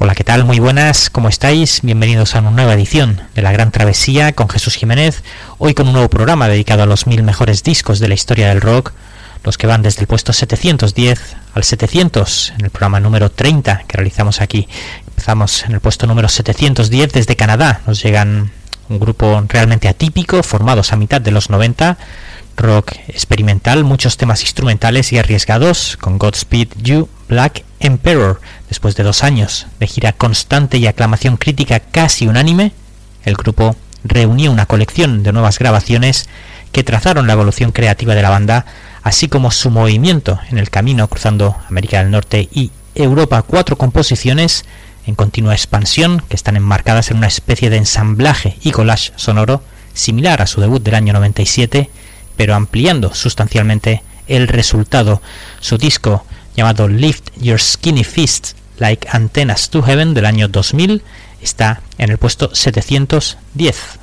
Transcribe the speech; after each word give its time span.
Hola, 0.00 0.14
¿qué 0.14 0.22
tal? 0.22 0.44
Muy 0.44 0.60
buenas, 0.60 1.10
¿cómo 1.10 1.28
estáis? 1.28 1.80
Bienvenidos 1.82 2.36
a 2.36 2.38
una 2.38 2.52
nueva 2.52 2.74
edición 2.74 3.20
de 3.34 3.42
La 3.42 3.50
Gran 3.50 3.72
Travesía 3.72 4.32
con 4.32 4.48
Jesús 4.48 4.76
Jiménez, 4.76 5.24
hoy 5.58 5.74
con 5.74 5.88
un 5.88 5.94
nuevo 5.94 6.08
programa 6.08 6.46
dedicado 6.46 6.84
a 6.84 6.86
los 6.86 7.08
mil 7.08 7.24
mejores 7.24 7.64
discos 7.64 7.98
de 7.98 8.06
la 8.06 8.14
historia 8.14 8.50
del 8.50 8.60
rock, 8.60 8.92
los 9.42 9.58
que 9.58 9.66
van 9.66 9.82
desde 9.82 10.02
el 10.02 10.06
puesto 10.06 10.32
710 10.32 11.36
al 11.52 11.64
700, 11.64 12.52
en 12.56 12.66
el 12.66 12.70
programa 12.70 13.00
número 13.00 13.28
30 13.32 13.86
que 13.88 13.96
realizamos 13.96 14.40
aquí. 14.40 14.68
Empezamos 15.08 15.64
en 15.64 15.72
el 15.72 15.80
puesto 15.80 16.06
número 16.06 16.28
710 16.28 17.12
desde 17.12 17.34
Canadá, 17.34 17.80
nos 17.84 18.00
llegan 18.00 18.52
un 18.88 19.00
grupo 19.00 19.42
realmente 19.48 19.88
atípico, 19.88 20.44
formados 20.44 20.92
a 20.92 20.96
mitad 20.96 21.20
de 21.20 21.32
los 21.32 21.50
90, 21.50 21.98
rock 22.56 22.92
experimental, 23.08 23.82
muchos 23.82 24.16
temas 24.16 24.42
instrumentales 24.42 25.12
y 25.12 25.18
arriesgados, 25.18 25.96
con 25.96 26.18
Godspeed 26.18 26.68
You, 26.82 27.08
Black 27.28 27.64
Emperor. 27.80 28.40
Después 28.68 28.96
de 28.96 29.02
dos 29.02 29.24
años 29.24 29.66
de 29.78 29.86
gira 29.86 30.12
constante 30.12 30.78
y 30.78 30.86
aclamación 30.86 31.36
crítica 31.36 31.80
casi 31.80 32.26
unánime, 32.26 32.72
el 33.24 33.34
grupo 33.34 33.76
reunió 34.04 34.52
una 34.52 34.66
colección 34.66 35.22
de 35.22 35.32
nuevas 35.32 35.58
grabaciones 35.58 36.28
que 36.72 36.84
trazaron 36.84 37.26
la 37.26 37.32
evolución 37.32 37.72
creativa 37.72 38.14
de 38.14 38.22
la 38.22 38.30
banda, 38.30 38.66
así 39.02 39.28
como 39.28 39.50
su 39.50 39.70
movimiento 39.70 40.38
en 40.50 40.58
el 40.58 40.70
camino 40.70 41.08
cruzando 41.08 41.56
América 41.68 41.98
del 41.98 42.10
Norte 42.10 42.48
y 42.52 42.70
Europa. 42.94 43.42
Cuatro 43.42 43.76
composiciones 43.76 44.64
en 45.06 45.14
continua 45.14 45.54
expansión 45.54 46.22
que 46.28 46.36
están 46.36 46.56
enmarcadas 46.56 47.10
en 47.10 47.16
una 47.16 47.26
especie 47.26 47.70
de 47.70 47.78
ensamblaje 47.78 48.58
y 48.62 48.72
collage 48.72 49.12
sonoro 49.16 49.62
similar 49.94 50.42
a 50.42 50.46
su 50.46 50.60
debut 50.60 50.82
del 50.82 50.94
año 50.94 51.12
97 51.14 51.90
pero 52.38 52.54
ampliando 52.54 53.12
sustancialmente 53.14 54.02
el 54.28 54.46
resultado. 54.46 55.20
Su 55.60 55.76
disco 55.76 56.24
llamado 56.56 56.86
Lift 56.86 57.30
Your 57.36 57.60
Skinny 57.60 58.04
Fist 58.04 58.52
Like 58.78 59.08
Antennas 59.10 59.70
to 59.70 59.82
Heaven 59.82 60.14
del 60.14 60.26
año 60.26 60.48
2000 60.48 61.02
está 61.40 61.82
en 61.98 62.10
el 62.10 62.18
puesto 62.18 62.54
710. 62.54 63.98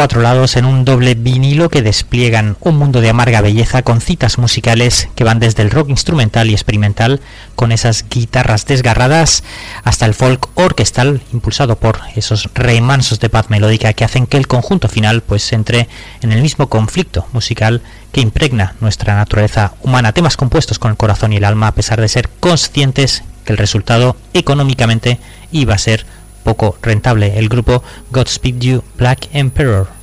Cuatro 0.00 0.22
lados 0.22 0.56
en 0.56 0.64
un 0.64 0.86
doble 0.86 1.14
vinilo 1.14 1.68
que 1.68 1.82
despliegan 1.82 2.56
un 2.60 2.78
mundo 2.78 3.02
de 3.02 3.10
amarga 3.10 3.42
belleza 3.42 3.82
con 3.82 4.00
citas 4.00 4.38
musicales 4.38 5.10
que 5.14 5.24
van 5.24 5.40
desde 5.40 5.60
el 5.62 5.70
rock 5.70 5.90
instrumental 5.90 6.48
y 6.48 6.54
experimental 6.54 7.20
con 7.54 7.70
esas 7.70 8.06
guitarras 8.08 8.64
desgarradas 8.64 9.44
hasta 9.84 10.06
el 10.06 10.14
folk 10.14 10.48
orquestal 10.54 11.20
impulsado 11.34 11.76
por 11.76 12.00
esos 12.16 12.48
remansos 12.54 13.20
de 13.20 13.28
paz 13.28 13.50
melódica 13.50 13.92
que 13.92 14.04
hacen 14.04 14.26
que 14.26 14.38
el 14.38 14.46
conjunto 14.46 14.88
final 14.88 15.20
pues 15.20 15.52
entre 15.52 15.86
en 16.22 16.32
el 16.32 16.40
mismo 16.40 16.70
conflicto 16.70 17.26
musical 17.34 17.82
que 18.10 18.22
impregna 18.22 18.76
nuestra 18.80 19.16
naturaleza 19.16 19.74
humana, 19.82 20.14
temas 20.14 20.38
compuestos 20.38 20.78
con 20.78 20.92
el 20.92 20.96
corazón 20.96 21.34
y 21.34 21.36
el 21.36 21.44
alma 21.44 21.66
a 21.66 21.74
pesar 21.74 22.00
de 22.00 22.08
ser 22.08 22.30
conscientes 22.40 23.22
que 23.44 23.52
el 23.52 23.58
resultado 23.58 24.16
económicamente 24.32 25.18
iba 25.52 25.74
a 25.74 25.78
ser 25.78 26.06
poco 26.42 26.76
rentable, 26.82 27.38
el 27.38 27.48
grupo 27.48 27.82
Godspeed 28.10 28.60
You 28.60 28.82
Black 28.96 29.28
Emperor. 29.32 29.99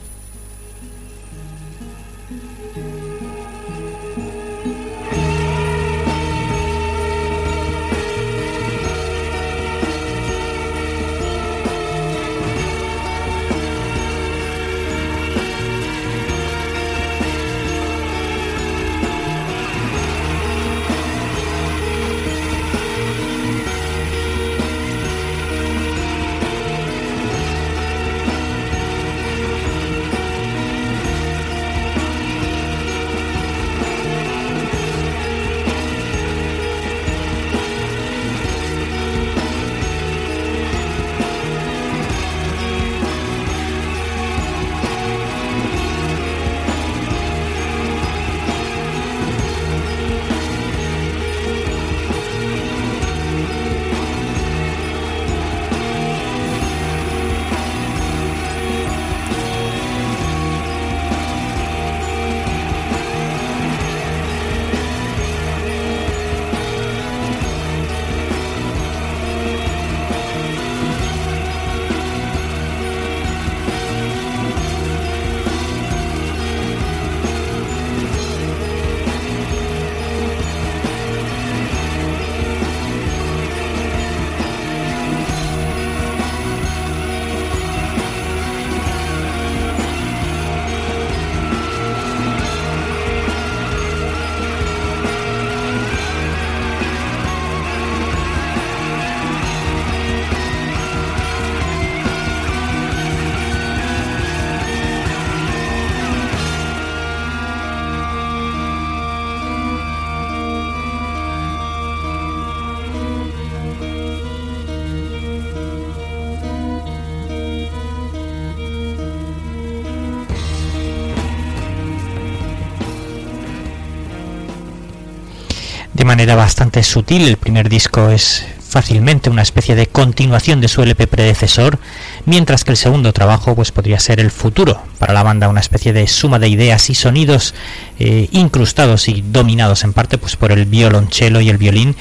Manera 126.07 126.35
bastante 126.35 126.83
sutil. 126.83 127.27
El 127.27 127.37
primer 127.37 127.67
disco 127.67 128.09
es 128.09 128.45
fácilmente 128.67 129.29
una 129.29 129.41
especie 129.41 129.75
de 129.75 129.87
continuación 129.87 130.61
de 130.61 130.69
su 130.69 130.81
LP 130.81 131.05
predecesor, 131.05 131.79
mientras 132.25 132.63
que 132.63 132.71
el 132.71 132.77
segundo 132.77 133.11
trabajo 133.11 133.55
pues 133.55 133.71
podría 133.71 133.99
ser 133.99 134.19
el 134.21 134.31
futuro 134.31 134.81
para 134.99 135.13
la 135.13 135.23
banda, 135.23 135.49
una 135.49 135.59
especie 135.59 135.93
de 135.93 136.07
suma 136.07 136.39
de 136.39 136.47
ideas 136.47 136.89
y 136.89 136.95
sonidos 136.95 137.53
eh, 137.99 138.29
incrustados 138.31 139.09
y 139.09 139.21
dominados 139.21 139.83
en 139.83 139.93
parte 139.93 140.17
pues 140.17 140.37
por 140.37 140.51
el 140.51 140.65
violonchelo 140.65 141.41
y 141.41 141.49
el 141.49 141.57
violín 141.57 141.95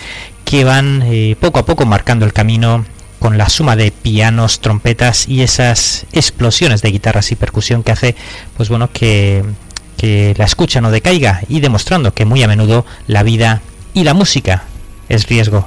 que 0.45 0.63
van 0.65 1.03
eh, 1.05 1.37
poco 1.41 1.59
a 1.59 1.67
poco 1.67 1.85
marcando 1.85 2.25
el 2.25 2.33
camino 2.33 2.87
con 3.19 3.39
la 3.39 3.49
suma 3.49 3.75
de 3.75 3.91
pianos, 3.91 4.61
trompetas 4.61 5.29
y 5.29 5.43
esas 5.43 6.07
explosiones 6.13 6.81
de 6.81 6.93
guitarras 6.93 7.33
y 7.33 7.37
percusión 7.37 7.83
que 7.83 7.93
hace 7.93 8.15
pues 8.57 8.69
bueno 8.69 8.89
que, 8.93 9.45
que 9.97 10.35
la 10.39 10.45
escucha 10.45 10.81
no 10.81 10.93
decaiga 10.93 11.41
y 11.49 11.59
demostrando 11.59 12.15
que 12.15 12.25
muy 12.25 12.43
a 12.45 12.49
menudo 12.49 12.87
la 13.09 13.25
vida 13.25 13.63
y 13.97 14.05
la 14.05 14.13
música 14.13 14.63
es 15.09 15.27
riesgo. 15.27 15.67